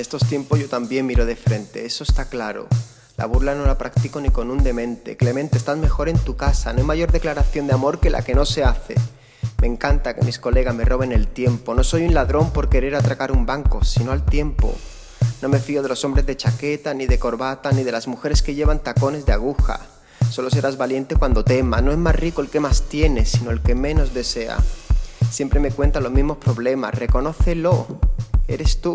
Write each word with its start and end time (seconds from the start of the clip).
estos 0.00 0.26
tiempos 0.26 0.58
yo 0.58 0.68
también 0.68 1.06
miro 1.06 1.26
de 1.26 1.36
frente, 1.36 1.84
eso 1.84 2.04
está 2.04 2.26
claro. 2.28 2.68
La 3.16 3.26
burla 3.26 3.54
no 3.54 3.66
la 3.66 3.76
practico 3.76 4.20
ni 4.20 4.30
con 4.30 4.50
un 4.50 4.62
demente. 4.62 5.18
Clemente, 5.18 5.58
estás 5.58 5.76
mejor 5.76 6.08
en 6.08 6.18
tu 6.18 6.36
casa. 6.36 6.72
No 6.72 6.78
hay 6.78 6.86
mayor 6.86 7.12
declaración 7.12 7.66
de 7.66 7.74
amor 7.74 8.00
que 8.00 8.08
la 8.08 8.22
que 8.22 8.34
no 8.34 8.46
se 8.46 8.64
hace. 8.64 8.94
Me 9.60 9.66
encanta 9.66 10.14
que 10.14 10.24
mis 10.24 10.38
colegas 10.38 10.74
me 10.74 10.86
roben 10.86 11.12
el 11.12 11.28
tiempo. 11.28 11.74
No 11.74 11.84
soy 11.84 12.06
un 12.06 12.14
ladrón 12.14 12.50
por 12.50 12.70
querer 12.70 12.94
atracar 12.94 13.30
un 13.30 13.44
banco, 13.44 13.84
sino 13.84 14.10
al 14.10 14.24
tiempo. 14.24 14.74
No 15.42 15.50
me 15.50 15.58
fío 15.58 15.82
de 15.82 15.90
los 15.90 16.02
hombres 16.02 16.24
de 16.24 16.38
chaqueta, 16.38 16.94
ni 16.94 17.06
de 17.06 17.18
corbata, 17.18 17.72
ni 17.72 17.82
de 17.82 17.92
las 17.92 18.08
mujeres 18.08 18.40
que 18.40 18.54
llevan 18.54 18.82
tacones 18.82 19.26
de 19.26 19.34
aguja. 19.34 19.80
Solo 20.30 20.48
serás 20.48 20.78
valiente 20.78 21.16
cuando 21.16 21.44
tema. 21.44 21.82
No 21.82 21.92
es 21.92 21.98
más 21.98 22.16
rico 22.16 22.40
el 22.40 22.48
que 22.48 22.60
más 22.60 22.84
tiene, 22.88 23.26
sino 23.26 23.50
el 23.50 23.60
que 23.60 23.74
menos 23.74 24.14
desea. 24.14 24.56
Siempre 25.30 25.60
me 25.60 25.72
cuentan 25.72 26.04
los 26.04 26.12
mismos 26.12 26.38
problemas. 26.38 26.94
Reconócelo. 26.94 27.86
Eres 28.48 28.80
tú. 28.80 28.94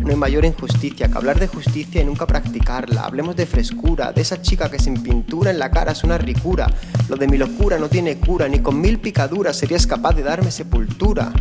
No 0.00 0.08
hay 0.08 0.16
mayor 0.16 0.44
injusticia 0.44 1.08
que 1.08 1.16
hablar 1.16 1.38
de 1.38 1.46
justicia 1.46 2.00
y 2.00 2.04
nunca 2.04 2.26
practicarla. 2.26 3.02
Hablemos 3.02 3.36
de 3.36 3.44
frescura, 3.46 4.12
de 4.12 4.22
esa 4.22 4.40
chica 4.40 4.70
que 4.70 4.78
sin 4.78 5.02
pintura 5.02 5.50
en 5.50 5.58
la 5.58 5.70
cara 5.70 5.92
es 5.92 6.02
una 6.04 6.16
ricura. 6.16 6.66
Lo 7.08 7.16
de 7.16 7.28
mi 7.28 7.36
locura 7.36 7.78
no 7.78 7.88
tiene 7.88 8.16
cura, 8.18 8.48
ni 8.48 8.60
con 8.60 8.80
mil 8.80 8.98
picaduras 8.98 9.56
serías 9.56 9.86
capaz 9.86 10.14
de 10.14 10.22
darme 10.22 10.50
sepultura. 10.50 11.32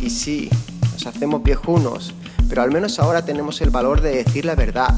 Y 0.00 0.08
sí, 0.08 0.48
nos 0.92 1.06
hacemos 1.06 1.42
viejunos, 1.42 2.14
pero 2.48 2.62
al 2.62 2.70
menos 2.70 2.98
ahora 2.98 3.24
tenemos 3.24 3.60
el 3.60 3.68
valor 3.70 4.00
de 4.00 4.24
decir 4.24 4.46
la 4.46 4.54
verdad. 4.54 4.94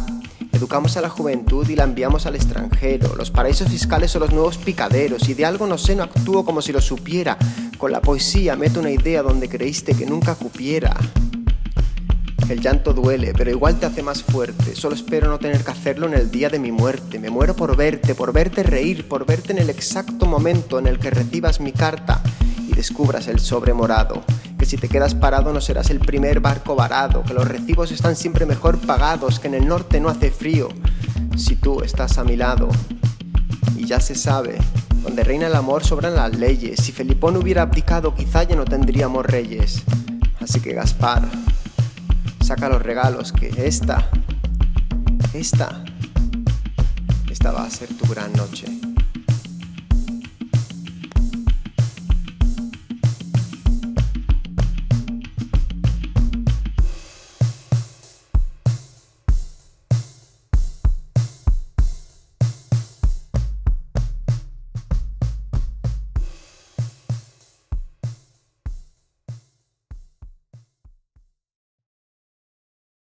Educamos 0.52 0.96
a 0.96 1.00
la 1.00 1.08
juventud 1.08 1.68
y 1.68 1.74
la 1.74 1.82
enviamos 1.82 2.26
al 2.26 2.36
extranjero. 2.36 3.16
Los 3.16 3.32
paraísos 3.32 3.68
fiscales 3.68 4.12
son 4.12 4.20
los 4.20 4.32
nuevos 4.32 4.58
picaderos 4.58 5.28
y 5.28 5.34
de 5.34 5.44
algo 5.44 5.66
no 5.66 5.78
sé, 5.78 5.96
no 5.96 6.04
actúo 6.04 6.44
como 6.44 6.62
si 6.62 6.72
lo 6.72 6.80
supiera. 6.80 7.36
Con 7.76 7.90
la 7.90 8.00
poesía 8.00 8.54
meto 8.54 8.78
una 8.78 8.90
idea 8.90 9.22
donde 9.22 9.48
creíste 9.48 9.94
que 9.94 10.06
nunca 10.06 10.36
cupiera. 10.36 10.94
El 12.52 12.60
llanto 12.60 12.92
duele, 12.92 13.32
pero 13.32 13.50
igual 13.50 13.80
te 13.80 13.86
hace 13.86 14.02
más 14.02 14.22
fuerte. 14.22 14.76
Solo 14.76 14.94
espero 14.94 15.30
no 15.30 15.38
tener 15.38 15.64
que 15.64 15.70
hacerlo 15.70 16.06
en 16.06 16.12
el 16.12 16.30
día 16.30 16.50
de 16.50 16.58
mi 16.58 16.70
muerte. 16.70 17.18
Me 17.18 17.30
muero 17.30 17.56
por 17.56 17.74
verte, 17.78 18.14
por 18.14 18.30
verte 18.34 18.62
reír, 18.62 19.08
por 19.08 19.24
verte 19.24 19.52
en 19.52 19.58
el 19.58 19.70
exacto 19.70 20.26
momento 20.26 20.78
en 20.78 20.86
el 20.86 20.98
que 20.98 21.10
recibas 21.10 21.60
mi 21.60 21.72
carta 21.72 22.22
y 22.68 22.74
descubras 22.74 23.26
el 23.28 23.40
sobre 23.40 23.72
morado. 23.72 24.22
Que 24.58 24.66
si 24.66 24.76
te 24.76 24.90
quedas 24.90 25.14
parado 25.14 25.54
no 25.54 25.62
serás 25.62 25.88
el 25.88 26.00
primer 26.00 26.40
barco 26.40 26.76
varado, 26.76 27.22
que 27.22 27.32
los 27.32 27.48
recibos 27.48 27.90
están 27.90 28.16
siempre 28.16 28.44
mejor 28.44 28.78
pagados, 28.78 29.40
que 29.40 29.48
en 29.48 29.54
el 29.54 29.66
norte 29.66 29.98
no 29.98 30.10
hace 30.10 30.30
frío. 30.30 30.68
Si 31.38 31.56
tú 31.56 31.80
estás 31.80 32.18
a 32.18 32.24
mi 32.24 32.36
lado. 32.36 32.68
Y 33.78 33.86
ya 33.86 33.98
se 33.98 34.14
sabe, 34.14 34.58
donde 35.02 35.24
reina 35.24 35.46
el 35.46 35.54
amor 35.54 35.84
sobran 35.84 36.16
las 36.16 36.36
leyes. 36.36 36.80
Si 36.82 36.92
Felipón 36.92 37.34
hubiera 37.38 37.62
abdicado, 37.62 38.14
quizá 38.14 38.42
ya 38.42 38.56
no 38.56 38.66
tendríamos 38.66 39.24
reyes. 39.24 39.84
Así 40.38 40.60
que 40.60 40.74
Gaspar, 40.74 41.22
saca 42.42 42.68
los 42.68 42.82
regalos 42.82 43.32
que 43.32 43.48
esta, 43.66 44.08
esta, 45.32 45.84
esta 47.30 47.52
va 47.52 47.64
a 47.64 47.70
ser 47.70 47.88
tu 47.96 48.06
gran 48.06 48.32
noche. 48.32 48.66